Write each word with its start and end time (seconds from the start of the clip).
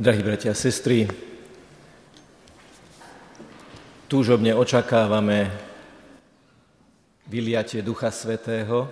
Drahí 0.00 0.24
bratia 0.24 0.56
a 0.56 0.56
sestry, 0.56 1.04
túžobne 4.08 4.56
očakávame 4.56 5.52
vyliatie 7.28 7.84
Ducha 7.84 8.08
Svetého. 8.08 8.88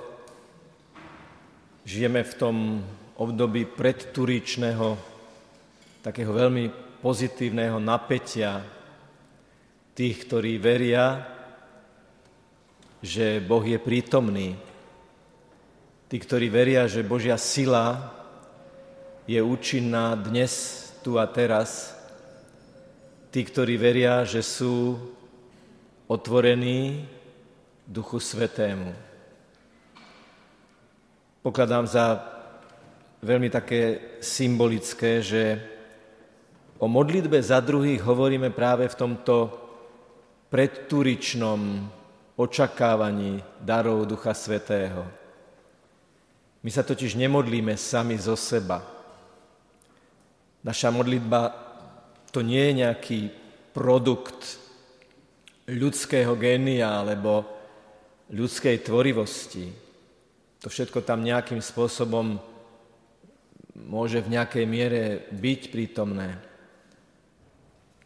Žijeme 1.88 2.20
v 2.20 2.34
tom 2.36 2.56
období 3.16 3.64
predturičného, 3.64 5.00
takého 6.04 6.28
veľmi 6.28 6.68
pozitívneho 7.00 7.80
napätia 7.80 8.60
tých, 9.96 10.28
ktorí 10.28 10.60
veria, 10.60 11.24
že 13.00 13.40
Boh 13.40 13.64
je 13.64 13.80
prítomný. 13.80 14.60
Tí, 16.04 16.16
ktorí 16.20 16.52
veria, 16.52 16.84
že 16.84 17.00
Božia 17.00 17.40
sila 17.40 18.12
je 19.24 19.40
účinná 19.40 20.12
dnes 20.12 20.84
tu 21.02 21.18
a 21.18 21.26
teraz, 21.26 21.94
tí, 23.30 23.44
ktorí 23.44 23.78
veria, 23.78 24.26
že 24.26 24.42
sú 24.42 24.98
otvorení 26.10 27.06
Duchu 27.86 28.20
Svetému. 28.20 28.92
Pokladám 31.44 31.86
za 31.86 32.20
veľmi 33.22 33.48
také 33.48 34.00
symbolické, 34.20 35.22
že 35.22 35.62
o 36.78 36.86
modlitbe 36.90 37.38
za 37.40 37.62
druhých 37.62 38.02
hovoríme 38.02 38.50
práve 38.50 38.88
v 38.90 38.98
tomto 38.98 39.50
predturičnom 40.50 41.88
očakávaní 42.38 43.42
darov 43.60 44.06
Ducha 44.06 44.32
Svetého. 44.32 45.04
My 46.62 46.70
sa 46.74 46.82
totiž 46.82 47.14
nemodlíme 47.14 47.78
sami 47.78 48.18
zo 48.18 48.34
seba, 48.34 48.97
Naša 50.66 50.90
modlitba 50.90 51.54
to 52.34 52.42
nie 52.42 52.60
je 52.70 52.78
nejaký 52.82 53.20
produkt 53.72 54.58
ľudského 55.68 56.34
génia 56.34 57.04
alebo 57.04 57.46
ľudskej 58.32 58.82
tvorivosti. 58.84 59.70
To 60.64 60.66
všetko 60.66 61.06
tam 61.06 61.22
nejakým 61.22 61.62
spôsobom 61.62 62.40
môže 63.78 64.18
v 64.18 64.34
nejakej 64.34 64.64
miere 64.66 65.02
byť 65.30 65.60
prítomné. 65.70 66.34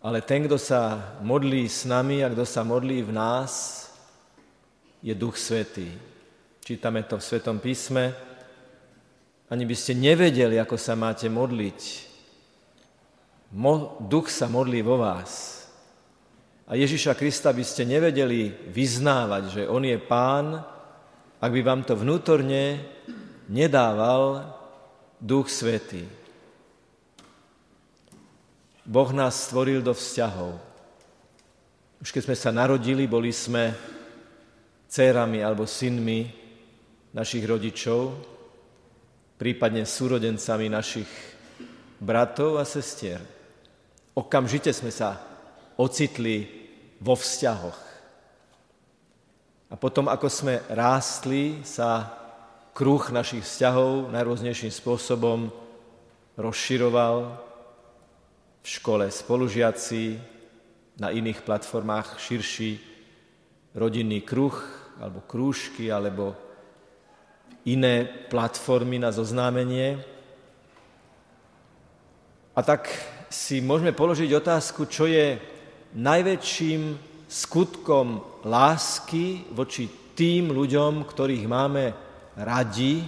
Ale 0.02 0.20
ten, 0.20 0.44
kto 0.44 0.58
sa 0.58 1.14
modlí 1.22 1.64
s 1.64 1.86
nami 1.86 2.20
a 2.20 2.28
kto 2.28 2.42
sa 2.42 2.66
modlí 2.66 3.06
v 3.06 3.14
nás, 3.14 3.86
je 5.00 5.14
Duch 5.14 5.38
Svetý. 5.38 5.88
Čítame 6.62 7.06
to 7.06 7.18
v 7.18 7.26
Svetom 7.26 7.58
písme. 7.58 8.14
Ani 9.50 9.64
by 9.66 9.74
ste 9.78 9.98
nevedeli, 9.98 10.58
ako 10.58 10.78
sa 10.78 10.98
máte 10.98 11.26
modliť, 11.30 12.11
duch 14.00 14.32
sa 14.32 14.48
modlí 14.48 14.80
vo 14.80 14.96
vás. 14.96 15.62
A 16.64 16.72
Ježiša 16.72 17.12
Krista 17.12 17.52
by 17.52 17.60
ste 17.60 17.84
nevedeli 17.84 18.48
vyznávať, 18.72 19.42
že 19.52 19.62
On 19.68 19.84
je 19.84 19.98
Pán, 20.00 20.56
ak 21.36 21.50
by 21.52 21.60
vám 21.60 21.84
to 21.84 21.92
vnútorne 21.92 22.80
nedával 23.52 24.56
Duch 25.20 25.52
Svetý. 25.52 26.08
Boh 28.88 29.10
nás 29.12 29.46
stvoril 29.46 29.84
do 29.84 29.92
vzťahov. 29.92 30.56
Už 32.02 32.08
keď 32.10 32.22
sme 32.26 32.36
sa 32.40 32.50
narodili, 32.50 33.06
boli 33.06 33.30
sme 33.30 33.76
dcérami 34.88 35.44
alebo 35.44 35.68
synmi 35.68 36.26
našich 37.14 37.44
rodičov, 37.44 38.16
prípadne 39.36 39.84
súrodencami 39.84 40.66
našich 40.72 41.10
bratov 42.00 42.58
a 42.58 42.64
sestier. 42.66 43.41
Okamžite 44.12 44.72
sme 44.76 44.92
sa 44.92 45.20
ocitli 45.80 46.44
vo 47.00 47.16
vzťahoch. 47.16 47.80
A 49.72 49.74
potom, 49.80 50.08
ako 50.12 50.28
sme 50.28 50.60
rástli, 50.68 51.64
sa 51.64 52.12
kruh 52.76 53.00
našich 53.08 53.44
vzťahov 53.44 54.12
najrôznejším 54.12 54.68
spôsobom 54.68 55.48
rozširoval 56.36 57.40
v 58.62 58.66
škole 58.68 59.08
spolužiaci, 59.08 60.32
na 61.00 61.08
iných 61.08 61.40
platformách 61.42 62.20
širší 62.20 62.76
rodinný 63.72 64.20
kruh 64.20 64.54
alebo 65.00 65.24
krúžky 65.24 65.88
alebo 65.88 66.36
iné 67.64 68.04
platformy 68.28 69.00
na 69.00 69.08
zoznámenie. 69.08 70.02
A 72.52 72.60
tak 72.60 72.92
si 73.32 73.64
môžeme 73.64 73.96
položiť 73.96 74.28
otázku, 74.28 74.84
čo 74.92 75.08
je 75.08 75.40
najväčším 75.96 76.82
skutkom 77.24 78.20
lásky 78.44 79.48
voči 79.56 79.88
tým 80.12 80.52
ľuďom, 80.52 81.08
ktorých 81.08 81.48
máme 81.48 81.84
radi, 82.36 83.00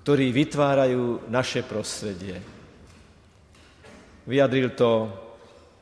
ktorí 0.00 0.32
vytvárajú 0.32 1.28
naše 1.28 1.60
prostredie. 1.68 2.40
Vyjadril 4.24 4.72
to 4.72 5.12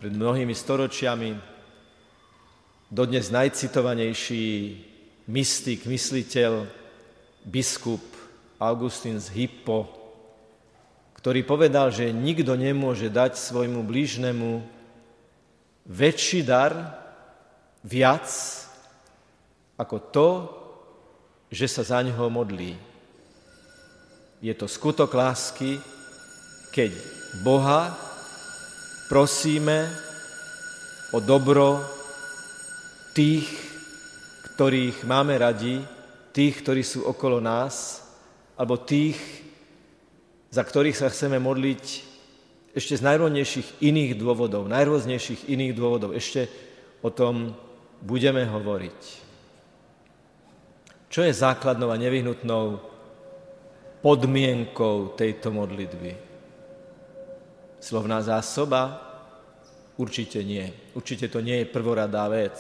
pred 0.03 0.11
mnohými 0.11 0.53
storočiami 0.53 1.31
dodnes 2.91 3.31
najcitovanejší 3.31 4.47
mystik, 5.31 5.87
mysliteľ, 5.87 6.67
biskup 7.47 8.03
Augustín 8.59 9.23
z 9.23 9.31
Hippo, 9.31 10.04
ktorý 11.25 11.41
povedal, 11.41 11.89
že 11.89 12.13
nikto 12.13 12.53
nemôže 12.53 13.09
dať 13.09 13.41
svojmu 13.41 13.81
blížnemu 13.81 14.61
väčší 15.89 16.45
dar, 16.45 17.01
viac, 17.81 18.29
ako 19.81 19.97
to, 20.13 20.29
že 21.49 21.65
sa 21.65 21.81
za 21.81 22.05
ňoho 22.05 22.29
modlí. 22.29 22.77
Je 24.45 24.53
to 24.53 24.69
skutok 24.69 25.17
lásky, 25.17 25.81
keď 26.77 26.93
Boha 27.41 27.97
prosíme 29.09 29.89
o 31.09 31.25
dobro 31.25 31.81
tých, 33.17 33.49
ktorých 34.53 35.09
máme 35.09 35.41
radi, 35.41 35.81
tých, 36.37 36.61
ktorí 36.61 36.85
sú 36.85 37.09
okolo 37.09 37.41
nás, 37.41 38.05
alebo 38.61 38.77
tých, 38.77 39.44
za 40.55 40.63
ktorých 40.63 40.95
sa 40.95 41.11
chceme 41.11 41.43
modliť 41.43 42.15
ešte 42.79 42.95
z 42.95 43.03
najrôznejších 43.03 43.83
iných 43.83 44.15
dôvodov, 44.15 44.71
najrôznejších 44.71 45.51
iných 45.51 45.75
dôvodov. 45.75 46.15
Ešte 46.15 46.47
o 47.03 47.11
tom 47.11 47.59
budeme 47.99 48.47
hovoriť. 48.47 49.01
Čo 51.11 51.27
je 51.27 51.35
základnou 51.35 51.91
a 51.91 51.99
nevyhnutnou 51.99 52.79
podmienkou 53.99 55.19
tejto 55.19 55.51
modlitby? 55.51 56.13
Slovná 57.83 58.23
zásoba? 58.23 59.03
Určite 59.99 60.39
nie. 60.47 60.71
Určite 60.95 61.31
to 61.31 61.43
nie 61.43 61.63
je 61.63 61.71
prvoradá 61.71 62.31
vec. 62.31 62.59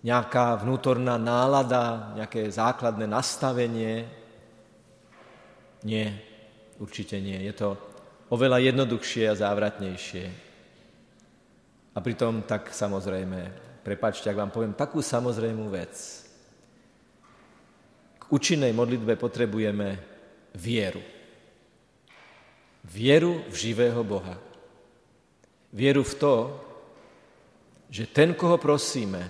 Nejaká 0.00 0.56
vnútorná 0.64 1.20
nálada, 1.20 2.16
nejaké 2.16 2.48
základné 2.48 3.04
nastavenie? 3.04 4.08
Nie. 5.84 6.29
Určite 6.80 7.20
nie. 7.20 7.36
Je 7.44 7.52
to 7.52 7.76
oveľa 8.32 8.72
jednoduchšie 8.72 9.28
a 9.28 9.36
závratnejšie. 9.36 10.24
A 11.92 11.98
pritom 12.00 12.40
tak 12.48 12.72
samozrejme, 12.72 13.40
prepačte, 13.84 14.32
ak 14.32 14.40
vám 14.40 14.54
poviem 14.54 14.72
takú 14.72 15.04
samozrejmú 15.04 15.68
vec. 15.68 15.92
K 18.16 18.24
účinnej 18.32 18.72
modlitbe 18.72 19.20
potrebujeme 19.20 20.00
vieru. 20.56 21.04
Vieru 22.88 23.44
v 23.52 23.54
živého 23.54 24.00
Boha. 24.00 24.40
Vieru 25.76 26.00
v 26.00 26.14
to, 26.16 26.34
že 27.92 28.08
ten, 28.08 28.32
koho 28.32 28.56
prosíme, 28.56 29.20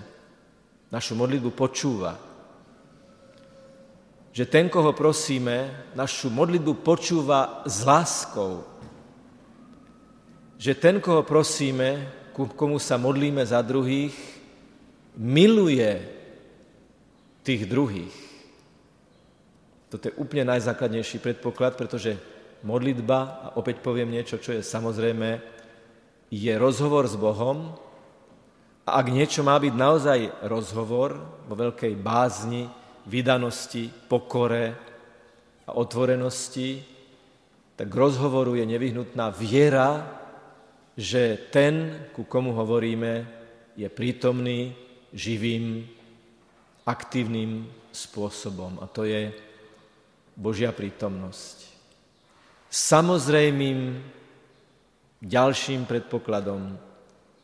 našu 0.87 1.19
modlitbu 1.19 1.51
počúva 1.51 2.30
že 4.31 4.47
ten, 4.47 4.71
koho 4.71 4.95
prosíme, 4.95 5.91
našu 5.91 6.31
modlitbu 6.31 6.79
počúva 6.87 7.67
s 7.67 7.83
láskou. 7.83 8.63
Že 10.55 10.73
ten, 10.79 10.95
koho 11.03 11.27
prosíme, 11.27 12.07
ku 12.31 12.47
komu 12.47 12.79
sa 12.79 12.95
modlíme 12.95 13.43
za 13.43 13.59
druhých, 13.59 14.15
miluje 15.19 15.99
tých 17.43 17.67
druhých. 17.67 18.15
Toto 19.91 20.07
je 20.07 20.15
úplne 20.15 20.47
najzákladnejší 20.55 21.19
predpoklad, 21.19 21.75
pretože 21.75 22.15
modlitba, 22.63 23.19
a 23.43 23.47
opäť 23.59 23.83
poviem 23.83 24.15
niečo, 24.15 24.39
čo 24.39 24.55
je 24.55 24.63
samozrejme, 24.63 25.43
je 26.31 26.53
rozhovor 26.55 27.03
s 27.11 27.19
Bohom. 27.19 27.75
A 28.87 29.03
ak 29.03 29.11
niečo 29.11 29.43
má 29.43 29.59
byť 29.59 29.73
naozaj 29.75 30.19
rozhovor 30.47 31.19
vo 31.43 31.55
veľkej 31.59 31.99
bázni, 31.99 32.71
vydanosti, 33.05 33.89
pokore 34.07 34.75
a 35.67 35.71
otvorenosti, 35.73 36.83
tak 37.75 37.87
k 37.89 37.95
rozhovoru 37.95 38.55
je 38.55 38.65
nevyhnutná 38.65 39.33
viera, 39.33 40.05
že 40.97 41.49
ten, 41.49 42.05
ku 42.13 42.27
komu 42.27 42.53
hovoríme, 42.53 43.25
je 43.73 43.87
prítomný, 43.89 44.75
živým, 45.13 45.87
aktívnym 46.85 47.67
spôsobom. 47.91 48.79
A 48.81 48.85
to 48.87 49.03
je 49.07 49.31
Božia 50.35 50.71
prítomnosť. 50.71 51.67
Samozrejmým 52.71 53.99
ďalším 55.21 55.85
predpokladom 55.85 56.79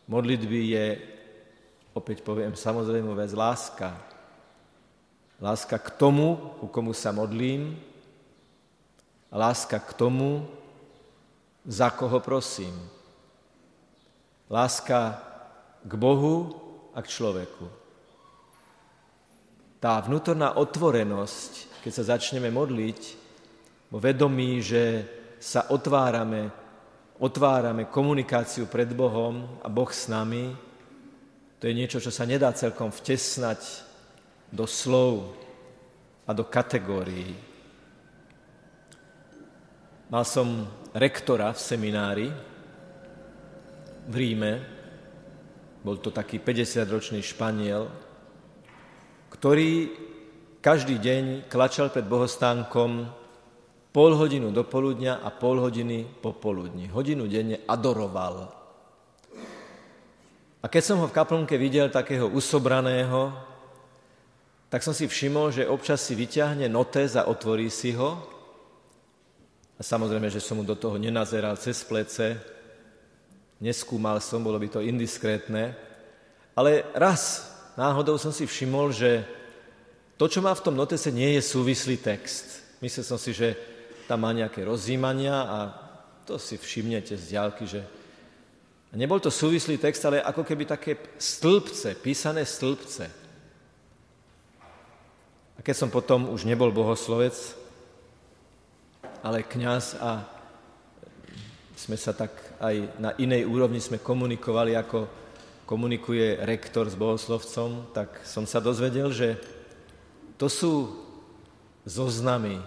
modlitby 0.08 0.60
je, 0.72 0.88
opäť 1.94 2.24
poviem, 2.24 2.56
samozrejme 2.56 3.12
vec 3.12 3.32
láska. 3.36 4.17
Láska 5.38 5.78
k 5.78 5.94
tomu, 5.94 6.58
ku 6.58 6.66
komu 6.66 6.98
sa 6.98 7.14
modlím, 7.14 7.78
láska 9.30 9.78
k 9.78 9.94
tomu, 9.94 10.50
za 11.62 11.94
koho 11.94 12.18
prosím. 12.20 12.74
Láska 14.50 15.22
k 15.86 15.94
Bohu 15.94 16.58
a 16.96 17.06
k 17.06 17.08
človeku. 17.08 17.70
Tá 19.78 20.02
vnútorná 20.02 20.58
otvorenosť, 20.58 21.84
keď 21.86 21.92
sa 21.94 22.18
začneme 22.18 22.50
modliť, 22.50 23.00
vo 23.94 24.02
vedomí, 24.02 24.58
že 24.60 25.06
sa 25.38 25.70
otvárame, 25.70 26.50
otvárame 27.22 27.86
komunikáciu 27.88 28.66
pred 28.66 28.90
Bohom 28.90 29.62
a 29.62 29.70
Boh 29.70 29.88
s 29.94 30.10
nami, 30.10 30.50
to 31.62 31.70
je 31.70 31.78
niečo, 31.78 32.02
čo 32.02 32.10
sa 32.10 32.26
nedá 32.26 32.54
celkom 32.54 32.90
vtesnať 32.90 33.87
do 34.52 34.66
slov 34.68 35.36
a 36.28 36.32
do 36.32 36.44
kategórií. 36.48 37.36
Mal 40.08 40.24
som 40.24 40.64
rektora 40.96 41.52
v 41.52 41.60
seminári 41.60 42.28
v 44.08 44.16
Ríme, 44.16 44.54
bol 45.84 46.00
to 46.00 46.16
taký 46.16 46.40
50-ročný 46.40 47.20
Španiel, 47.20 47.92
ktorý 49.32 49.92
každý 50.64 51.00
deň 51.00 51.24
klačal 51.52 51.92
pred 51.92 52.08
bohostánkom 52.08 53.08
pol 53.92 54.12
hodinu 54.16 54.52
do 54.52 54.64
poludnia 54.64 55.20
a 55.20 55.32
pol 55.32 55.60
hodiny 55.60 56.08
po 56.08 56.36
poludni. 56.36 56.88
Hodinu 56.88 57.28
denne 57.28 57.64
adoroval. 57.68 58.52
A 60.60 60.66
keď 60.68 60.84
som 60.84 60.98
ho 61.04 61.08
v 61.08 61.16
kaplnke 61.16 61.56
videl 61.56 61.92
takého 61.92 62.28
usobraného, 62.32 63.32
tak 64.68 64.84
som 64.84 64.92
si 64.92 65.08
všimol, 65.08 65.56
že 65.56 65.70
občas 65.70 66.04
si 66.04 66.14
vyťahne 66.16 66.68
notes 66.68 67.16
a 67.16 67.28
otvorí 67.32 67.72
si 67.72 67.96
ho 67.96 68.20
a 69.78 69.82
samozrejme, 69.82 70.28
že 70.28 70.44
som 70.44 70.60
mu 70.60 70.68
do 70.68 70.76
toho 70.76 71.00
nenazeral 71.00 71.56
cez 71.56 71.86
plece, 71.88 72.36
neskúmal 73.64 74.20
som, 74.20 74.44
bolo 74.44 74.60
by 74.60 74.68
to 74.68 74.84
indiskrétne, 74.84 75.72
ale 76.58 76.84
raz 76.98 77.48
náhodou 77.78 78.18
som 78.18 78.34
si 78.34 78.50
všimol, 78.50 78.92
že 78.92 79.24
to, 80.18 80.26
čo 80.26 80.42
má 80.42 80.50
v 80.58 80.66
tom 80.66 80.74
notese, 80.74 81.14
nie 81.14 81.38
je 81.38 81.46
súvislý 81.46 82.02
text. 82.02 82.66
Myslel 82.82 83.06
som 83.06 83.22
si, 83.22 83.38
že 83.38 83.54
tam 84.10 84.26
má 84.26 84.34
nejaké 84.34 84.66
rozjímania 84.66 85.46
a 85.46 85.60
to 86.26 86.42
si 86.42 86.58
všimnete 86.58 87.14
z 87.14 87.38
ďalky, 87.38 87.64
že 87.70 87.86
nebol 88.98 89.22
to 89.22 89.30
súvislý 89.30 89.78
text, 89.78 90.02
ale 90.10 90.26
ako 90.26 90.42
keby 90.42 90.66
také 90.66 90.98
stĺpce, 91.22 92.02
písané 92.02 92.42
stĺpce. 92.42 93.27
A 95.58 95.66
keď 95.66 95.76
som 95.76 95.90
potom 95.90 96.30
už 96.30 96.46
nebol 96.46 96.70
bohoslovec, 96.70 97.34
ale 99.26 99.42
kňaz 99.42 99.98
a 99.98 100.22
sme 101.78 101.98
sa 101.98 102.14
tak 102.14 102.34
aj 102.62 102.98
na 102.98 103.14
inej 103.18 103.46
úrovni 103.46 103.82
sme 103.82 104.02
komunikovali, 104.02 104.78
ako 104.78 105.10
komunikuje 105.68 106.42
rektor 106.48 106.88
s 106.88 106.96
bohoslovcom, 106.96 107.92
tak 107.92 108.24
som 108.24 108.48
sa 108.48 108.64
dozvedel, 108.64 109.12
že 109.12 109.36
to 110.40 110.48
sú 110.48 110.96
zoznamy 111.84 112.62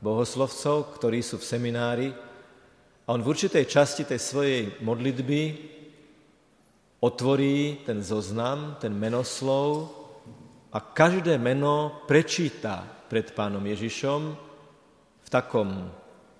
bohoslovcov, 0.00 0.96
ktorí 0.96 1.20
sú 1.20 1.36
v 1.36 1.48
seminári 1.50 2.08
a 3.04 3.12
on 3.12 3.20
v 3.20 3.30
určitej 3.30 3.68
časti 3.68 4.02
tej 4.08 4.20
svojej 4.22 4.60
modlitby 4.80 5.42
otvorí 7.04 7.84
ten 7.84 8.00
zoznam, 8.00 8.80
ten 8.80 8.96
menoslov 8.96 9.99
a 10.70 10.78
každé 10.78 11.38
meno 11.38 12.06
prečíta 12.06 12.86
pred 13.10 13.34
pánom 13.34 13.62
Ježišom 13.66 14.50
takom 15.30 15.86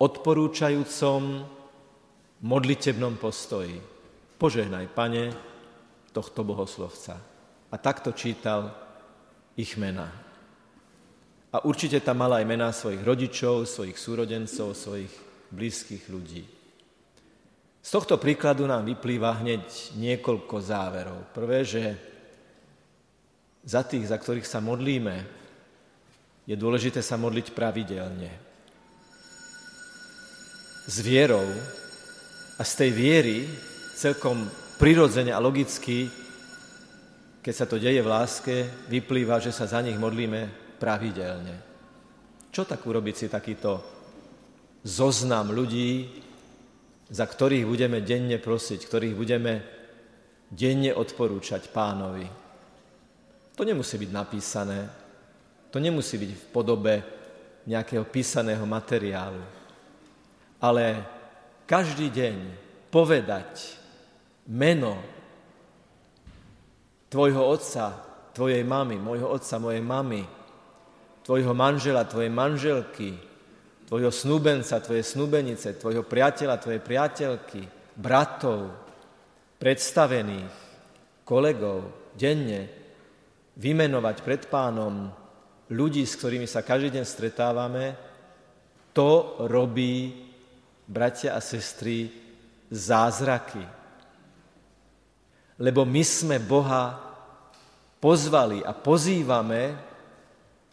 odporúčajúcom 0.02 1.46
modlitebnom 2.42 3.14
postoji. 3.22 3.78
Požehnaj, 4.34 4.90
pane, 4.90 5.30
tohto 6.10 6.42
bohoslovca. 6.42 7.22
A 7.70 7.76
takto 7.78 8.10
čítal 8.10 8.74
ich 9.54 9.78
mena. 9.78 10.10
A 11.54 11.62
určite 11.62 12.02
tam 12.02 12.18
mala 12.18 12.42
aj 12.42 12.46
mená 12.50 12.74
svojich 12.74 13.02
rodičov, 13.06 13.70
svojich 13.70 13.94
súrodencov, 13.94 14.74
svojich 14.74 15.12
blízkych 15.54 16.10
ľudí. 16.10 16.42
Z 17.80 17.90
tohto 17.94 18.18
príkladu 18.18 18.66
nám 18.66 18.90
vyplýva 18.90 19.38
hneď 19.38 19.94
niekoľko 19.94 20.56
záverov. 20.58 21.30
Prvé, 21.30 21.62
že 21.62 21.82
za 23.64 23.84
tých, 23.84 24.08
za 24.08 24.16
ktorých 24.16 24.48
sa 24.48 24.60
modlíme, 24.62 25.16
je 26.48 26.56
dôležité 26.56 27.04
sa 27.04 27.20
modliť 27.20 27.52
pravidelne 27.54 28.50
s 30.90 30.96
vierou 31.06 31.46
a 32.58 32.62
z 32.66 32.72
tej 32.74 32.90
viery 32.90 33.38
celkom 33.94 34.50
prirodzene 34.80 35.30
a 35.30 35.38
logicky, 35.38 36.10
keď 37.44 37.54
sa 37.54 37.68
to 37.70 37.78
deje 37.78 38.02
v 38.02 38.10
láske, 38.10 38.54
vyplýva, 38.90 39.38
že 39.38 39.54
sa 39.54 39.70
za 39.70 39.78
nich 39.84 39.94
modlíme 39.94 40.74
pravidelne. 40.80 41.56
Čo 42.50 42.66
tak 42.66 42.82
urobiť 42.82 43.14
si 43.14 43.26
takýto 43.30 43.78
zoznam 44.82 45.54
ľudí, 45.54 46.10
za 47.06 47.28
ktorých 47.28 47.68
budeme 47.68 48.02
denne 48.02 48.42
prosiť, 48.42 48.80
ktorých 48.82 49.14
budeme 49.14 49.62
denne 50.50 50.90
odporúčať 50.90 51.70
pánovi. 51.70 52.26
To 53.60 53.68
nemusí 53.68 54.00
byť 54.00 54.08
napísané, 54.08 54.88
to 55.68 55.76
nemusí 55.76 56.16
byť 56.16 56.32
v 56.32 56.44
podobe 56.48 56.94
nejakého 57.68 58.08
písaného 58.08 58.64
materiálu. 58.64 59.44
Ale 60.64 61.04
každý 61.68 62.08
deň 62.08 62.36
povedať 62.88 63.76
meno 64.48 64.96
tvojho 67.12 67.52
otca, 67.52 68.00
tvojej 68.32 68.64
mamy, 68.64 68.96
môjho 68.96 69.28
otca, 69.28 69.60
mojej 69.60 69.84
mamy, 69.84 70.24
tvojho 71.20 71.52
manžela, 71.52 72.08
tvojej 72.08 72.32
manželky, 72.32 73.12
tvojho 73.84 74.08
snúbenca, 74.08 74.80
tvojej 74.80 75.04
snúbenice, 75.04 75.76
tvojho 75.76 76.08
priateľa, 76.08 76.64
tvojej 76.64 76.80
priateľky, 76.80 77.60
bratov, 77.92 78.72
predstavených, 79.60 80.48
kolegov, 81.28 82.08
denne 82.16 82.79
vymenovať 83.56 84.16
pred 84.22 84.42
pánom 84.46 85.10
ľudí, 85.70 86.02
s 86.02 86.18
ktorými 86.18 86.46
sa 86.46 86.66
každý 86.66 86.98
deň 86.98 87.04
stretávame, 87.06 87.94
to 88.90 89.38
robí 89.46 90.26
bratia 90.90 91.38
a 91.38 91.40
sestry, 91.40 92.10
zázraky. 92.70 93.62
Lebo 95.62 95.86
my 95.86 96.02
sme 96.02 96.42
Boha 96.42 96.98
pozvali 98.02 98.64
a 98.64 98.74
pozývame 98.74 99.76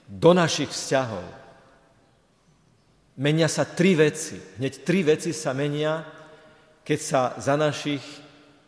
do 0.07 0.31
našich 0.31 0.71
vzťahov. 0.71 1.25
Menia 3.17 3.49
sa 3.51 3.67
tri 3.67 3.97
veci. 3.97 4.37
Hneď 4.61 4.73
tri 4.85 5.03
veci 5.03 5.33
sa 5.33 5.51
menia, 5.51 6.05
keď 6.85 6.99
sa 7.01 7.21
za 7.35 7.59
našich 7.59 8.01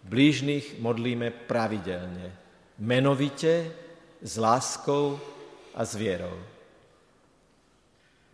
blížnych 0.04 0.82
modlíme 0.84 1.32
pravidelne. 1.48 2.34
Menovite, 2.84 3.72
s 4.20 4.34
láskou 4.36 5.20
a 5.74 5.82
s 5.84 5.96
vierou. 5.96 6.36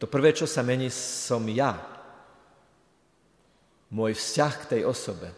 To 0.02 0.06
prvé, 0.10 0.36
čo 0.36 0.50
sa 0.50 0.66
mení, 0.66 0.92
som 0.92 1.42
ja 1.48 1.78
môj 3.90 4.18
vzťah 4.18 4.54
k 4.66 4.70
tej 4.76 4.82
osobe. 4.84 5.32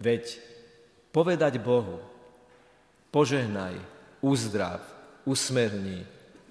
Veď 0.00 0.40
povedať 1.12 1.60
Bohu, 1.60 2.00
požehnaj, 3.12 3.78
uzdrav, 4.24 4.80
usmerni, 5.28 6.02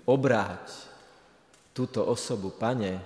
obráť 0.05 0.69
túto 1.73 2.05
osobu, 2.05 2.53
pane, 2.53 3.01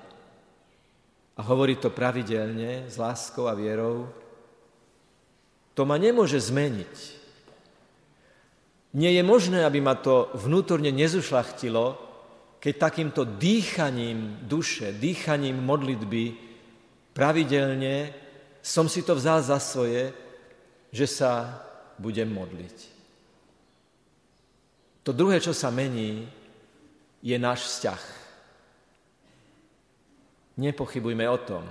a 1.37 1.41
hovorí 1.45 1.77
to 1.77 1.93
pravidelne, 1.93 2.89
s 2.89 2.97
láskou 2.97 3.45
a 3.45 3.53
vierou, 3.53 4.09
to 5.77 5.85
ma 5.85 5.93
nemôže 6.01 6.41
zmeniť. 6.49 7.16
Nie 8.95 9.11
je 9.11 9.23
možné, 9.23 9.67
aby 9.67 9.83
ma 9.83 9.99
to 9.99 10.31
vnútorne 10.37 10.93
nezušlachtilo, 10.93 12.07
keď 12.57 12.73
takýmto 12.77 13.27
dýchaním 13.27 14.47
duše, 14.47 14.95
dýchaním 14.95 15.59
modlitby 15.61 16.47
pravidelne 17.13 18.13
som 18.61 18.85
si 18.91 19.01
to 19.01 19.15
vzal 19.15 19.41
za 19.41 19.57
svoje, 19.57 20.11
že 20.91 21.07
sa 21.07 21.63
budem 21.97 22.29
modliť. 22.29 22.77
To 25.07 25.15
druhé, 25.15 25.39
čo 25.39 25.55
sa 25.55 25.71
mení, 25.71 26.27
je 27.23 27.37
náš 27.39 27.63
vzťah. 27.63 28.03
Nepochybujme 30.59 31.25
o 31.31 31.39
tom, 31.39 31.63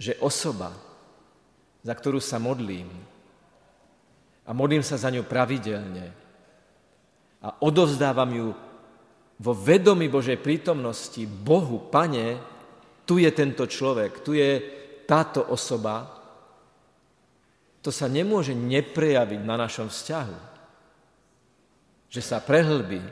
že 0.00 0.18
osoba, 0.18 0.74
za 1.86 1.94
ktorú 1.94 2.18
sa 2.18 2.42
modlím, 2.42 2.90
a 4.44 4.50
modlím 4.52 4.84
sa 4.84 5.00
za 5.00 5.08
ňu 5.08 5.24
pravidelne 5.24 6.24
a 7.44 7.48
odovzdávam 7.60 8.30
ju 8.32 8.48
vo 9.36 9.52
vedomí 9.52 10.08
Božej 10.08 10.40
prítomnosti 10.40 11.20
Bohu, 11.28 11.92
Pane, 11.92 12.40
tu 13.04 13.20
je 13.20 13.28
tento 13.34 13.68
človek, 13.68 14.24
tu 14.24 14.32
je 14.32 14.62
táto 15.04 15.44
osoba, 15.52 16.08
to 17.84 17.92
sa 17.92 18.08
nemôže 18.08 18.56
neprejaviť 18.56 19.40
na 19.44 19.60
našom 19.60 19.92
vzťahu. 19.92 20.38
Že 22.08 22.20
sa 22.24 22.40
prehlbí, 22.40 23.04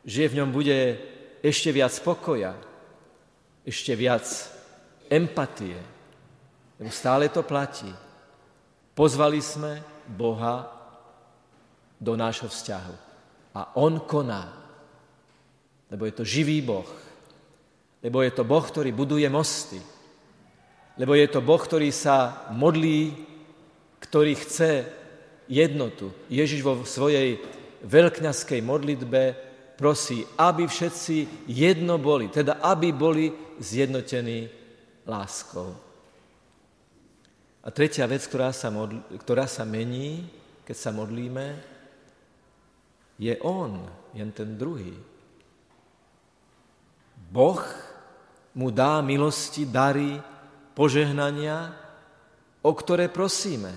že 0.00 0.24
v 0.24 0.40
ňom 0.40 0.48
bude 0.48 0.96
ešte 1.44 1.68
viac 1.68 1.92
pokoja, 2.00 2.56
ešte 3.68 3.92
viac 3.92 4.24
empatie. 5.12 5.76
Stále 6.88 7.28
to 7.28 7.44
platí. 7.44 7.92
Pozvali 8.96 9.44
sme 9.44 9.84
Boha 10.10 10.68
do 12.02 12.18
nášho 12.18 12.50
vzťahu. 12.50 12.94
A 13.54 13.76
On 13.78 14.02
koná. 14.02 14.50
Lebo 15.90 16.06
je 16.06 16.14
to 16.14 16.24
živý 16.26 16.58
Boh. 16.62 16.90
Lebo 18.02 18.22
je 18.22 18.30
to 18.34 18.42
Boh, 18.42 18.62
ktorý 18.62 18.90
buduje 18.90 19.26
mosty. 19.30 19.78
Lebo 20.98 21.14
je 21.14 21.26
to 21.30 21.40
Boh, 21.40 21.60
ktorý 21.62 21.94
sa 21.94 22.50
modlí 22.50 23.30
ktorý 24.00 24.32
chce 24.34 24.88
jednotu. 25.46 26.10
Ježiš 26.32 26.64
vo 26.64 26.82
svojej 26.88 27.36
veľkňaskej 27.84 28.60
modlitbe 28.64 29.22
prosí, 29.76 30.24
aby 30.40 30.64
všetci 30.64 31.46
jedno 31.48 32.00
boli, 32.00 32.32
teda 32.32 32.64
aby 32.64 32.92
boli 32.92 33.32
zjednotení 33.60 34.48
láskou. 35.04 35.76
A 37.70 37.74
tretia 37.78 38.02
vec, 38.10 38.26
ktorá 38.26 38.50
sa, 38.50 38.66
modl- 38.66 38.98
ktorá 39.14 39.46
sa 39.46 39.62
mení, 39.62 40.26
keď 40.66 40.74
sa 40.74 40.90
modlíme, 40.90 41.54
je 43.14 43.30
On, 43.46 43.86
jen 44.10 44.34
ten 44.34 44.58
druhý. 44.58 44.90
Boh 47.30 47.62
mu 48.58 48.74
dá 48.74 48.98
milosti, 49.06 49.70
dary, 49.70 50.18
požehnania, 50.74 51.70
o 52.58 52.74
ktoré 52.74 53.06
prosíme. 53.06 53.70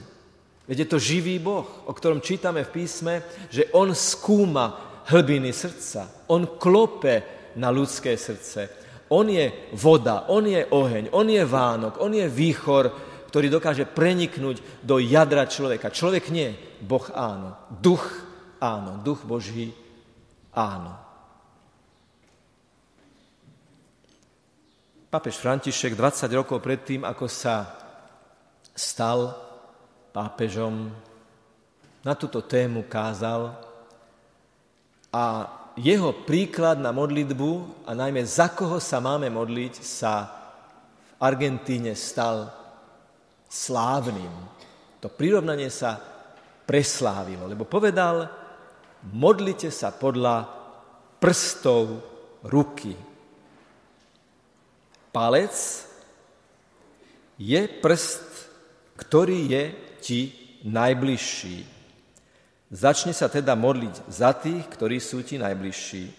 Veď 0.66 0.78
je 0.82 0.88
to 0.90 0.98
živý 0.98 1.38
Boh, 1.38 1.70
o 1.86 1.94
ktorom 1.94 2.18
čítame 2.18 2.66
v 2.66 2.74
písme, 2.74 3.22
že 3.54 3.70
On 3.78 3.94
skúma 3.94 4.74
hlbiny 5.06 5.54
srdca. 5.54 6.26
On 6.34 6.58
klope 6.58 7.22
na 7.62 7.70
ľudské 7.70 8.18
srdce. 8.18 8.74
On 9.14 9.30
je 9.30 9.70
voda, 9.78 10.26
On 10.34 10.42
je 10.42 10.66
oheň, 10.66 11.14
On 11.14 11.30
je 11.30 11.46
vánok, 11.46 12.02
On 12.02 12.10
je 12.10 12.26
výchor, 12.26 13.13
ktorý 13.34 13.50
dokáže 13.50 13.90
preniknúť 13.90 14.62
do 14.86 15.02
jadra 15.02 15.50
človeka. 15.50 15.90
Človek 15.90 16.30
nie, 16.30 16.54
Boh 16.86 17.02
áno. 17.18 17.58
Duch 17.82 18.06
áno, 18.62 19.02
duch 19.02 19.26
Boží 19.26 19.74
áno. 20.54 20.94
Papež 25.10 25.42
František 25.42 25.98
20 25.98 26.30
rokov 26.38 26.62
predtým, 26.62 27.02
ako 27.02 27.26
sa 27.26 27.74
stal 28.78 29.34
pápežom, 30.14 30.94
na 32.06 32.14
túto 32.14 32.46
tému 32.46 32.86
kázal 32.86 33.50
a 35.10 35.50
jeho 35.74 36.14
príklad 36.22 36.78
na 36.78 36.94
modlitbu 36.94 37.82
a 37.90 37.98
najmä 37.98 38.22
za 38.30 38.54
koho 38.54 38.78
sa 38.78 39.02
máme 39.02 39.34
modliť 39.34 39.82
sa 39.82 40.30
v 41.02 41.12
Argentíne 41.18 41.98
stal 41.98 42.63
slávnym. 43.54 44.34
To 44.98 45.14
prirovnanie 45.14 45.70
sa 45.70 46.02
preslávilo, 46.66 47.46
lebo 47.46 47.70
povedal, 47.70 48.26
modlite 49.14 49.70
sa 49.70 49.94
podľa 49.94 50.50
prstov 51.22 52.02
ruky. 52.42 52.98
Palec 55.14 55.54
je 57.38 57.62
prst, 57.70 58.26
ktorý 58.98 59.40
je 59.46 59.64
ti 60.02 60.22
najbližší. 60.66 61.70
Začni 62.74 63.14
sa 63.14 63.30
teda 63.30 63.54
modliť 63.54 64.10
za 64.10 64.34
tých, 64.34 64.66
ktorí 64.66 64.98
sú 64.98 65.22
ti 65.22 65.38
najbližší. 65.38 66.10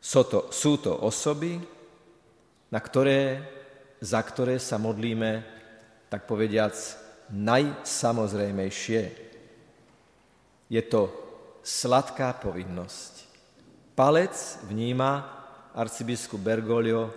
Sú 0.00 0.24
to, 0.24 0.48
sú 0.48 0.80
to 0.80 0.96
osoby, 0.96 1.60
na 2.72 2.80
ktoré, 2.80 3.44
za 4.00 4.24
ktoré 4.24 4.56
sa 4.56 4.80
modlíme, 4.80 5.51
tak 6.12 6.28
povediac, 6.28 6.76
najsamozrejmejšie. 7.32 9.02
Je 10.68 10.82
to 10.84 11.08
sladká 11.64 12.36
povinnosť. 12.36 13.24
Palec 13.96 14.36
vníma 14.68 15.24
arcibiskup 15.72 16.36
Bergoglio 16.36 17.08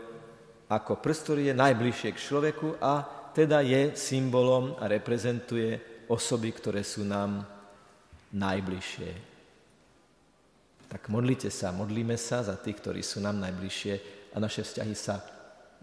ako 0.72 1.04
prst, 1.04 1.22
ktorý 1.28 1.52
je 1.52 1.60
najbližšie 1.60 2.10
k 2.16 2.24
človeku 2.24 2.80
a 2.80 3.04
teda 3.36 3.60
je 3.60 3.92
symbolom 4.00 4.80
a 4.80 4.88
reprezentuje 4.88 5.76
osoby, 6.08 6.56
ktoré 6.56 6.80
sú 6.80 7.04
nám 7.04 7.44
najbližšie. 8.32 9.12
Tak 10.88 11.12
modlite 11.12 11.52
sa, 11.52 11.76
modlíme 11.76 12.16
sa 12.16 12.48
za 12.48 12.56
tých, 12.56 12.80
ktorí 12.80 13.04
sú 13.04 13.20
nám 13.20 13.44
najbližšie 13.44 13.94
a 14.32 14.40
naše 14.40 14.64
vzťahy 14.64 14.96
sa 14.96 15.20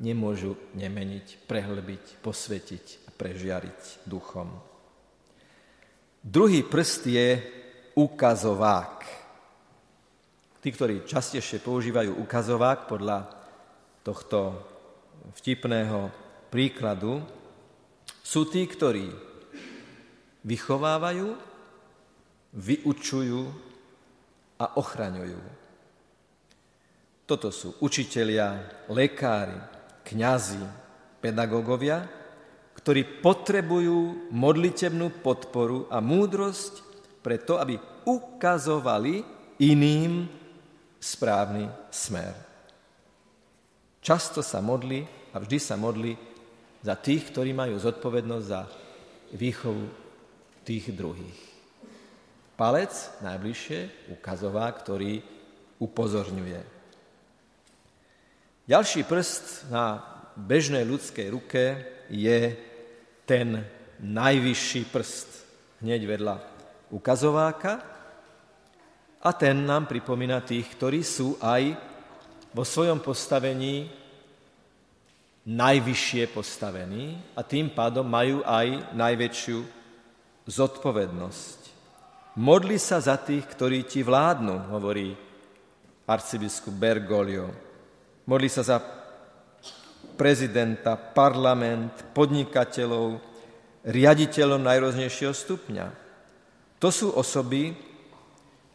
nemôžu 0.00 0.56
nemeniť, 0.72 1.44
prehlbiť, 1.44 2.24
posvetiť 2.24 3.01
prežiariť 3.22 4.02
duchom. 4.10 4.50
Druhý 6.18 6.66
prst 6.66 7.02
je 7.06 7.28
ukazovák. 7.94 8.98
Tí, 10.58 10.68
ktorí 10.74 11.06
častejšie 11.06 11.62
používajú 11.62 12.18
ukazovák 12.18 12.90
podľa 12.90 13.30
tohto 14.02 14.58
vtipného 15.38 16.10
príkladu, 16.50 17.22
sú 18.26 18.50
tí, 18.50 18.66
ktorí 18.66 19.06
vychovávajú, 20.42 21.30
vyučujú 22.58 23.42
a 24.58 24.66
ochraňujú. 24.82 25.42
Toto 27.22 27.54
sú 27.54 27.78
učitelia, 27.78 28.66
lekári, 28.90 29.58
kňazi, 30.02 30.62
pedagógovia, 31.22 32.21
ktorí 32.82 33.22
potrebujú 33.22 34.30
modlitebnú 34.34 35.22
podporu 35.22 35.86
a 35.86 36.02
múdrosť 36.02 36.82
pre 37.22 37.38
to, 37.38 37.54
aby 37.62 37.78
ukazovali 38.02 39.22
iným 39.62 40.26
správny 40.98 41.70
smer. 41.94 42.34
Často 44.02 44.42
sa 44.42 44.58
modli 44.58 45.06
a 45.30 45.38
vždy 45.38 45.58
sa 45.62 45.78
modli 45.78 46.18
za 46.82 46.98
tých, 46.98 47.30
ktorí 47.30 47.54
majú 47.54 47.78
zodpovednosť 47.78 48.46
za 48.50 48.66
výchovu 49.38 49.86
tých 50.66 50.90
druhých. 50.90 51.40
Palec 52.58 52.90
najbližšie, 53.22 54.10
ukazová, 54.18 54.66
ktorý 54.74 55.22
upozorňuje. 55.78 56.60
Ďalší 58.66 59.06
prst 59.06 59.70
na 59.70 60.02
bežnej 60.34 60.82
ľudskej 60.82 61.26
ruke 61.30 61.62
je 62.10 62.54
ten 63.26 63.62
najvyšší 64.02 64.82
prst 64.90 65.28
hneď 65.82 66.02
vedľa 66.06 66.36
ukazováka 66.90 67.82
a 69.22 69.30
ten 69.32 69.62
nám 69.62 69.86
pripomína 69.86 70.42
tých, 70.42 70.66
ktorí 70.74 71.06
sú 71.06 71.38
aj 71.38 71.78
vo 72.52 72.66
svojom 72.66 72.98
postavení 73.00 73.88
najvyššie 75.42 76.30
postavení 76.30 77.18
a 77.34 77.42
tým 77.42 77.74
pádom 77.74 78.06
majú 78.06 78.46
aj 78.46 78.94
najväčšiu 78.94 79.58
zodpovednosť. 80.46 81.58
Modli 82.38 82.78
sa 82.78 83.02
za 83.02 83.18
tých, 83.18 83.44
ktorí 83.50 83.82
ti 83.82 84.06
vládnu, 84.06 84.70
hovorí 84.70 85.12
arcibiskup 86.06 86.72
Bergoglio. 86.72 87.50
Modli 88.26 88.46
sa 88.46 88.62
za 88.62 88.78
prezidenta, 90.14 90.94
parlament, 90.94 92.14
podnikateľov, 92.14 93.18
riaditeľov 93.82 94.58
najrôznejšieho 94.62 95.34
stupňa. 95.34 95.86
To 96.78 96.88
sú 96.90 97.14
osoby, 97.14 97.74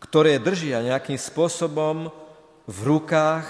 ktoré 0.03 0.39
držia 0.39 0.83
nejakým 0.83 1.17
spôsobom 1.17 2.11
v 2.67 2.77
rukách 2.83 3.47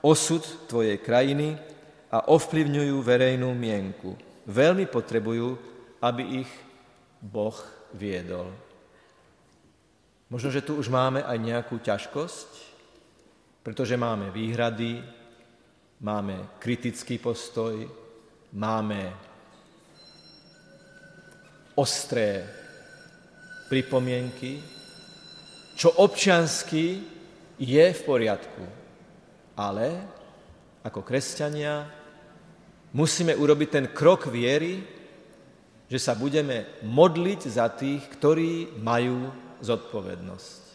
osud 0.00 0.44
tvojej 0.68 0.96
krajiny 1.00 1.56
a 2.10 2.28
ovplyvňujú 2.32 2.96
verejnú 3.00 3.52
mienku. 3.52 4.16
Veľmi 4.48 4.88
potrebujú, 4.88 5.56
aby 6.00 6.44
ich 6.44 6.50
Boh 7.20 7.56
viedol. 7.92 8.48
Možno, 10.30 10.48
že 10.48 10.62
tu 10.62 10.78
už 10.78 10.88
máme 10.88 11.26
aj 11.26 11.38
nejakú 11.42 11.82
ťažkosť, 11.82 12.50
pretože 13.66 13.98
máme 13.98 14.30
výhrady, 14.30 15.02
máme 16.00 16.56
kritický 16.58 17.20
postoj, 17.20 17.84
máme 18.56 19.12
ostré 21.76 22.48
pripomienky, 23.68 24.60
čo 25.76 25.92
občiansky 26.00 27.04
je 27.60 27.84
v 27.92 28.00
poriadku. 28.04 28.64
Ale 29.56 30.00
ako 30.80 31.04
kresťania 31.04 31.84
musíme 32.96 33.36
urobiť 33.36 33.68
ten 33.68 33.86
krok 33.92 34.32
viery, 34.32 34.80
že 35.90 35.98
sa 36.00 36.16
budeme 36.16 36.80
modliť 36.80 37.40
za 37.44 37.68
tých, 37.68 38.08
ktorí 38.16 38.80
majú 38.80 39.28
zodpovednosť. 39.60 40.69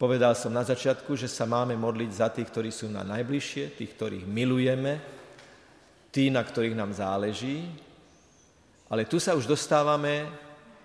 Povedal 0.00 0.32
som 0.32 0.48
na 0.48 0.64
začiatku, 0.64 1.12
že 1.12 1.28
sa 1.28 1.44
máme 1.44 1.76
modliť 1.76 2.10
za 2.16 2.32
tých, 2.32 2.48
ktorí 2.48 2.72
sú 2.72 2.88
na 2.88 3.04
najbližšie, 3.04 3.76
tých, 3.76 3.92
ktorých 4.00 4.24
milujeme, 4.24 4.96
tí, 6.08 6.32
na 6.32 6.40
ktorých 6.40 6.72
nám 6.72 6.96
záleží. 6.96 7.68
Ale 8.88 9.04
tu 9.04 9.20
sa 9.20 9.36
už 9.36 9.44
dostávame 9.44 10.24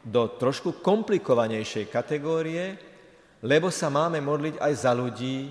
do 0.04 0.28
trošku 0.36 0.84
komplikovanejšej 0.84 1.88
kategórie, 1.88 2.76
lebo 3.40 3.72
sa 3.72 3.88
máme 3.88 4.20
modliť 4.20 4.60
aj 4.60 4.74
za 4.76 4.92
ľudí, 4.92 5.48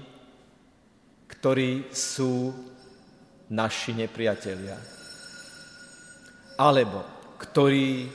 ktorí 1.24 1.88
sú 1.88 2.52
naši 3.48 3.96
nepriatelia. 3.96 4.76
Alebo 6.60 7.00
ktorí 7.40 8.12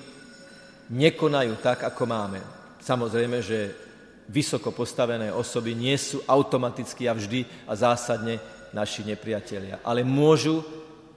nekonajú 0.94 1.58
tak, 1.58 1.90
ako 1.90 2.06
máme. 2.06 2.38
Samozrejme, 2.86 3.42
že 3.42 3.89
vysoko 4.30 4.70
postavené 4.70 5.34
osoby 5.34 5.74
nie 5.74 5.98
sú 5.98 6.22
automaticky 6.30 7.10
a 7.10 7.18
vždy 7.18 7.50
a 7.66 7.74
zásadne 7.74 8.38
naši 8.70 9.02
nepriatelia, 9.02 9.82
ale 9.82 10.06
môžu 10.06 10.62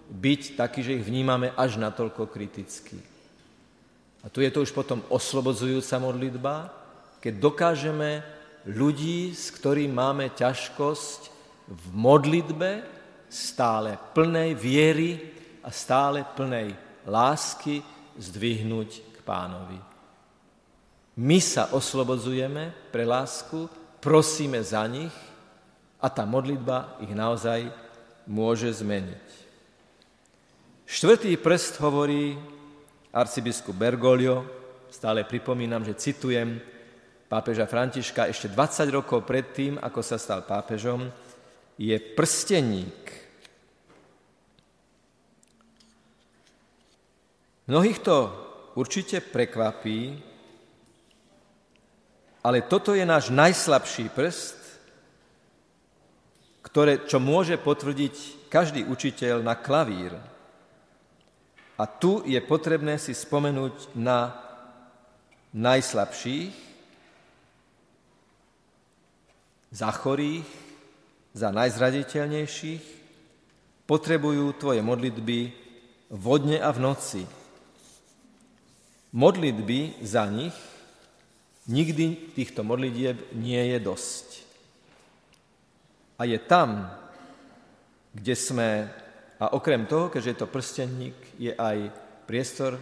byť 0.08 0.56
takí, 0.56 0.80
že 0.80 0.96
ich 0.96 1.04
vnímame 1.04 1.52
až 1.52 1.76
natoľko 1.76 2.28
kriticky. 2.32 2.96
A 4.24 4.32
tu 4.32 4.40
je 4.40 4.48
to 4.48 4.64
už 4.64 4.72
potom 4.72 5.04
oslobodzujúca 5.12 5.96
modlitba, 6.00 6.72
keď 7.20 7.34
dokážeme 7.36 8.24
ľudí, 8.64 9.34
s 9.34 9.50
ktorým 9.52 9.92
máme 9.92 10.32
ťažkosť 10.32 11.20
v 11.68 11.84
modlitbe, 11.92 12.70
stále 13.32 13.96
plnej 14.12 14.52
viery 14.52 15.16
a 15.64 15.72
stále 15.72 16.20
plnej 16.36 16.76
lásky 17.08 17.80
zdvihnúť 18.20 18.90
k 19.16 19.18
pánovi. 19.24 19.91
My 21.12 21.44
sa 21.44 21.68
oslobodzujeme 21.76 22.72
pre 22.88 23.04
lásku, 23.04 23.68
prosíme 24.00 24.56
za 24.64 24.80
nich 24.88 25.12
a 26.00 26.08
tá 26.08 26.24
modlitba 26.24 26.96
ich 27.04 27.12
naozaj 27.12 27.68
môže 28.24 28.72
zmeniť. 28.72 29.26
Štvrtý 30.88 31.36
prst 31.36 31.84
hovorí, 31.84 32.32
arcibiskup 33.12 33.76
Bergoglio, 33.76 34.48
stále 34.88 35.28
pripomínam, 35.28 35.84
že 35.84 36.00
citujem 36.00 36.56
pápeža 37.28 37.68
Františka 37.68 38.32
ešte 38.32 38.48
20 38.48 38.88
rokov 38.88 39.28
predtým, 39.28 39.76
ako 39.84 40.00
sa 40.00 40.16
stal 40.16 40.48
pápežom, 40.48 41.12
je 41.76 41.96
prsteník. 41.96 43.00
Mnohých 47.68 48.00
to 48.00 48.32
určite 48.76 49.20
prekvapí, 49.20 50.31
ale 52.42 52.66
toto 52.66 52.98
je 52.98 53.06
náš 53.06 53.30
najslabší 53.30 54.10
prst, 54.10 54.58
ktoré, 56.66 57.06
čo 57.06 57.22
môže 57.22 57.54
potvrdiť 57.54 58.48
každý 58.50 58.82
učiteľ 58.82 59.46
na 59.46 59.54
klavír. 59.54 60.18
A 61.78 61.84
tu 61.86 62.20
je 62.26 62.38
potrebné 62.42 62.98
si 62.98 63.14
spomenúť 63.14 63.94
na 63.94 64.34
najslabších, 65.54 66.74
za 69.72 69.88
chorých, 69.88 70.44
za 71.32 71.48
najzraditeľnejších, 71.48 72.84
potrebujú 73.88 74.52
tvoje 74.60 74.84
modlitby 74.84 75.40
vodne 76.12 76.60
a 76.60 76.68
v 76.68 76.78
noci. 76.80 77.22
Modlitby 79.16 80.04
za 80.04 80.28
nich, 80.28 80.56
nikdy 81.68 82.34
týchto 82.34 82.66
modlitieb 82.66 83.34
nie 83.38 83.60
je 83.74 83.78
dosť. 83.78 84.26
A 86.18 86.26
je 86.26 86.38
tam, 86.38 86.90
kde 88.14 88.34
sme 88.34 88.68
a 89.42 89.58
okrem 89.58 89.90
toho, 89.90 90.06
keďže 90.06 90.30
je 90.30 90.38
to 90.38 90.54
prstenník, 90.54 91.18
je 91.34 91.50
aj 91.50 91.90
priestor 92.30 92.78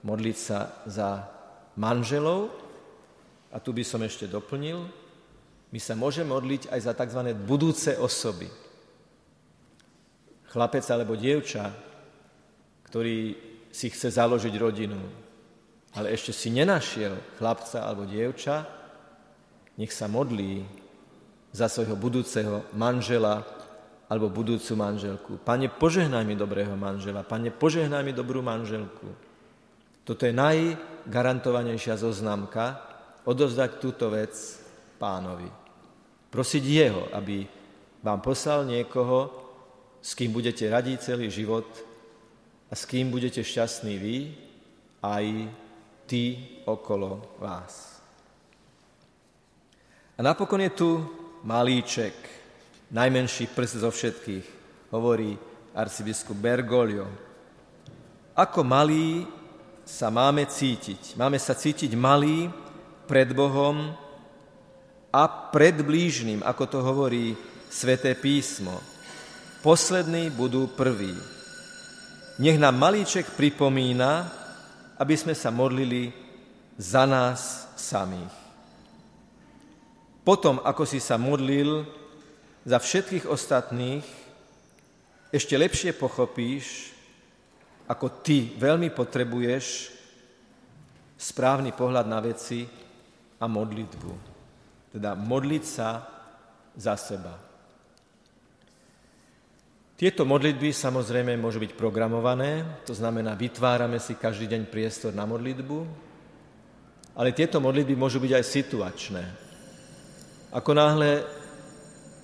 modliť 0.00 0.36
sa 0.40 0.80
za 0.88 1.28
manželov. 1.76 2.48
A 3.52 3.60
tu 3.60 3.76
by 3.76 3.84
som 3.84 4.00
ešte 4.00 4.24
doplnil, 4.24 4.88
my 5.70 5.78
sa 5.78 5.92
môžeme 5.92 6.32
modliť 6.32 6.72
aj 6.72 6.80
za 6.80 6.92
tzv. 6.96 7.20
budúce 7.36 8.00
osoby. 8.00 8.48
Chlapec 10.48 10.82
alebo 10.88 11.20
dievča, 11.20 11.68
ktorý 12.88 13.36
si 13.70 13.92
chce 13.92 14.10
založiť 14.10 14.54
rodinu, 14.56 14.98
ale 15.94 16.14
ešte 16.14 16.30
si 16.30 16.54
nenašiel 16.54 17.18
chlapca 17.38 17.82
alebo 17.82 18.06
dievča, 18.06 18.66
nech 19.74 19.90
sa 19.90 20.06
modlí 20.06 20.62
za 21.50 21.66
svojho 21.66 21.98
budúceho 21.98 22.62
manžela 22.78 23.42
alebo 24.10 24.30
budúcu 24.30 24.74
manželku. 24.74 25.32
Pane, 25.42 25.70
požehnaj 25.70 26.26
mi 26.26 26.34
dobrého 26.34 26.74
manžela. 26.74 27.22
Pane, 27.22 27.54
požehnaj 27.54 28.02
mi 28.02 28.10
dobrú 28.10 28.42
manželku. 28.42 29.06
Toto 30.02 30.26
je 30.26 30.34
najgarantovanejšia 30.34 31.94
zoznamka, 31.94 32.82
odovzdať 33.22 33.70
túto 33.78 34.10
vec 34.10 34.34
pánovi. 34.98 35.46
Prosiť 36.30 36.64
jeho, 36.66 37.06
aby 37.14 37.46
vám 38.02 38.18
poslal 38.18 38.66
niekoho, 38.66 39.30
s 40.00 40.16
kým 40.16 40.34
budete 40.34 40.66
radiť 40.66 41.14
celý 41.14 41.28
život 41.30 41.68
a 42.66 42.74
s 42.74 42.88
kým 42.88 43.12
budete 43.12 43.44
šťastní 43.44 43.94
vy, 44.00 44.16
aj 45.04 45.24
tí 46.10 46.58
okolo 46.66 47.38
vás. 47.38 48.02
A 50.18 50.20
napokon 50.26 50.58
je 50.58 50.74
tu 50.74 50.90
malíček, 51.46 52.12
najmenší 52.90 53.46
prst 53.54 53.86
zo 53.86 53.94
všetkých, 53.94 54.46
hovorí 54.90 55.38
arcibiskup 55.70 56.34
Bergoglio. 56.34 57.06
Ako 58.34 58.66
malí 58.66 59.22
sa 59.86 60.10
máme 60.10 60.50
cítiť. 60.50 61.14
Máme 61.14 61.38
sa 61.38 61.54
cítiť 61.54 61.94
malí 61.94 62.50
pred 63.06 63.30
Bohom 63.30 63.94
a 65.14 65.22
pred 65.54 65.78
blížnym, 65.78 66.42
ako 66.42 66.64
to 66.66 66.78
hovorí 66.82 67.38
sväté 67.70 68.18
písmo. 68.18 68.82
Poslední 69.62 70.30
budú 70.34 70.66
prví. 70.74 71.14
Nech 72.42 72.58
nám 72.58 72.80
malíček 72.82 73.30
pripomína, 73.36 74.39
aby 75.00 75.16
sme 75.16 75.32
sa 75.32 75.48
modlili 75.48 76.12
za 76.76 77.08
nás 77.08 77.72
samých. 77.80 78.36
Potom, 80.20 80.60
ako 80.60 80.84
si 80.84 81.00
sa 81.00 81.16
modlil, 81.16 81.88
za 82.68 82.76
všetkých 82.76 83.24
ostatných, 83.24 84.04
ešte 85.32 85.56
lepšie 85.56 85.96
pochopíš, 85.96 86.92
ako 87.88 88.20
ty 88.20 88.52
veľmi 88.60 88.92
potrebuješ 88.92 89.96
správny 91.16 91.72
pohľad 91.72 92.04
na 92.04 92.20
veci 92.20 92.68
a 93.40 93.48
modlitbu. 93.48 94.12
Teda 94.92 95.16
modliť 95.16 95.64
sa 95.64 96.04
za 96.76 96.94
seba. 97.00 97.49
Tieto 100.00 100.24
modlitby 100.24 100.72
samozrejme 100.72 101.36
môžu 101.36 101.60
byť 101.60 101.76
programované, 101.76 102.80
to 102.88 102.96
znamená, 102.96 103.36
vytvárame 103.36 104.00
si 104.00 104.16
každý 104.16 104.48
deň 104.48 104.72
priestor 104.72 105.12
na 105.12 105.28
modlitbu, 105.28 105.76
ale 107.20 107.36
tieto 107.36 107.60
modlitby 107.60 108.00
môžu 108.00 108.16
byť 108.16 108.32
aj 108.32 108.44
situačné. 108.48 109.24
Ako 110.56 110.72
náhle 110.72 111.20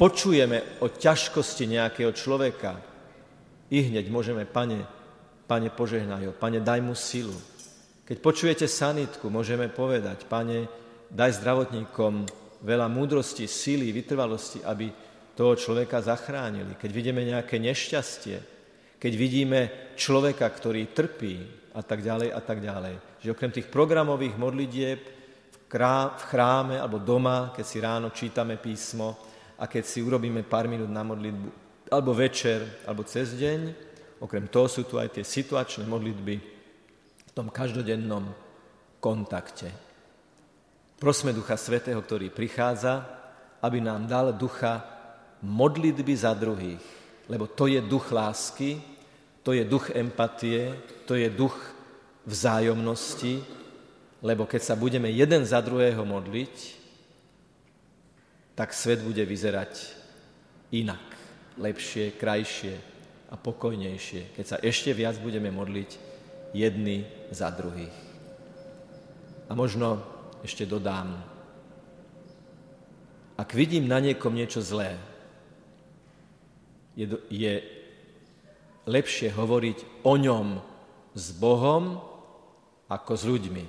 počujeme 0.01 0.81
o 0.81 0.89
ťažkosti 0.89 1.69
nejakého 1.77 2.17
človeka, 2.17 2.81
i 3.69 3.93
hneď 3.93 4.09
môžeme, 4.09 4.49
pane, 4.49 4.81
pane, 5.45 5.69
požehnaj 5.69 6.33
ho, 6.33 6.33
pane, 6.33 6.65
daj 6.65 6.81
mu 6.81 6.97
silu. 6.97 7.37
Keď 8.09 8.17
počujete 8.25 8.65
sanitku, 8.65 9.29
môžeme 9.29 9.69
povedať, 9.69 10.25
pane, 10.25 10.65
daj 11.13 11.45
zdravotníkom 11.45 12.25
veľa 12.65 12.89
múdrosti, 12.89 13.45
síly, 13.45 13.93
vytrvalosti, 13.93 14.65
aby 14.65 14.89
toho 15.37 15.53
človeka 15.53 16.01
zachránili. 16.01 16.81
Keď 16.81 16.91
vidíme 16.91 17.21
nejaké 17.21 17.61
nešťastie, 17.61 18.57
keď 18.97 19.13
vidíme 19.13 19.61
človeka, 19.95 20.49
ktorý 20.49 20.89
trpí 20.97 21.35
a 21.77 21.85
tak 21.85 22.01
ďalej 22.01 22.33
a 22.33 22.41
tak 22.41 22.65
ďalej. 22.65 23.21
Že 23.21 23.33
okrem 23.37 23.53
tých 23.53 23.69
programových 23.69 24.41
modlitieb 24.41 25.01
v 25.69 26.23
chráme 26.33 26.81
alebo 26.81 26.97
doma, 26.97 27.53
keď 27.53 27.65
si 27.69 27.79
ráno 27.85 28.09
čítame 28.17 28.57
písmo 28.57 29.13
a 29.61 29.69
keď 29.69 29.85
si 29.85 30.01
urobíme 30.01 30.41
pár 30.49 30.73
minút 30.73 30.89
na 30.89 31.05
modlitbu, 31.05 31.49
alebo 31.93 32.17
večer, 32.17 32.83
alebo 32.89 33.05
cez 33.05 33.37
deň, 33.37 33.61
okrem 34.25 34.49
toho 34.49 34.73
sú 34.73 34.89
tu 34.89 34.97
aj 34.97 35.21
tie 35.21 35.25
situačné 35.27 35.85
modlitby 35.85 36.35
v 37.29 37.31
tom 37.37 37.53
každodennom 37.53 38.33
kontakte. 39.05 39.69
Prosme 40.97 41.37
Ducha 41.37 41.61
Svetého, 41.61 42.01
ktorý 42.01 42.33
prichádza, 42.33 43.05
aby 43.61 43.85
nám 43.85 44.09
dal 44.09 44.33
ducha 44.33 44.96
modlitby 45.47 46.15
za 46.19 46.35
druhých, 46.35 46.83
lebo 47.31 47.47
to 47.47 47.71
je 47.71 47.79
duch 47.79 48.11
lásky, 48.11 48.83
to 49.47 49.55
je 49.55 49.63
duch 49.63 49.95
empatie, 49.95 50.75
to 51.07 51.15
je 51.15 51.31
duch 51.31 51.55
vzájomnosti, 52.27 53.47
lebo 54.27 54.43
keď 54.43 54.63
sa 54.63 54.75
budeme 54.75 55.07
jeden 55.15 55.47
za 55.47 55.63
druhého 55.63 56.03
modliť, 56.03 56.55
tak 58.59 58.75
svet 58.75 59.07
bude 59.07 59.23
vyzerať 59.23 59.95
inak, 60.75 61.05
lepšie, 61.63 62.19
krajšie 62.19 62.75
a 63.31 63.39
pokojnejšie, 63.39 64.35
keď 64.35 64.45
sa 64.45 64.57
ešte 64.59 64.91
viac 64.91 65.15
budeme 65.23 65.55
modliť 65.55 65.91
jedni 66.51 67.07
za 67.31 67.53
druhých. 67.55 67.95
A 69.47 69.55
možno 69.55 70.03
ešte 70.43 70.67
dodám, 70.67 71.15
ak 73.37 73.53
vidím 73.53 73.87
na 73.87 74.01
niekom 74.03 74.33
niečo 74.35 74.65
zlé, 74.65 74.97
je, 76.97 77.07
je 77.31 77.55
lepšie 78.89 79.31
hovoriť 79.31 80.03
o 80.03 80.15
ňom 80.17 80.47
s 81.15 81.27
Bohom 81.37 82.01
ako 82.91 83.13
s 83.15 83.25
ľuďmi. 83.29 83.65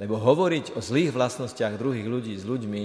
Lebo 0.00 0.18
hovoriť 0.18 0.74
o 0.74 0.80
zlých 0.80 1.12
vlastnostiach 1.12 1.78
druhých 1.78 2.08
ľudí 2.08 2.34
s 2.34 2.48
ľuďmi 2.48 2.84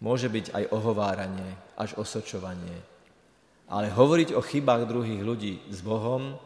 môže 0.00 0.32
byť 0.32 0.56
aj 0.56 0.64
ohováranie, 0.72 1.50
až 1.76 1.98
osočovanie. 2.00 2.78
Ale 3.68 3.92
hovoriť 3.92 4.32
o 4.32 4.40
chybách 4.40 4.88
druhých 4.88 5.20
ľudí 5.20 5.60
s 5.68 5.84
Bohom, 5.84 6.40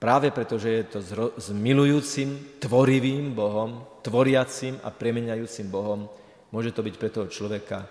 práve 0.00 0.32
preto, 0.32 0.56
že 0.56 0.70
je 0.70 0.84
to 0.88 0.98
s 1.36 1.48
milujúcim, 1.52 2.58
tvorivým 2.58 3.36
Bohom, 3.36 3.84
tvoriacim 4.00 4.80
a 4.82 4.88
premeniajúcim 4.88 5.68
Bohom, 5.68 6.08
Môže 6.52 6.76
to 6.76 6.84
byť 6.84 6.94
pre 7.00 7.08
toho 7.08 7.26
človeka 7.32 7.88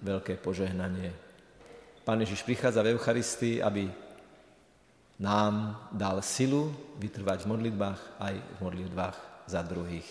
veľké 0.00 0.40
požehnanie. 0.40 1.27
Pán 2.08 2.24
Ježiš 2.24 2.40
prichádza 2.40 2.80
v 2.80 2.96
Eucharistii, 2.96 3.60
aby 3.60 3.92
nám 5.20 5.76
dal 5.92 6.24
silu 6.24 6.72
vytrvať 6.96 7.44
v 7.44 7.50
modlitbách 7.52 8.00
aj 8.16 8.34
v 8.40 8.58
modlitbách 8.64 9.16
za 9.44 9.60
druhých. 9.60 10.08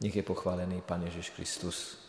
Nech 0.00 0.16
je 0.16 0.24
pochválený 0.24 0.80
Pán 0.80 1.04
Ježiš 1.04 1.36
Kristus. 1.36 2.03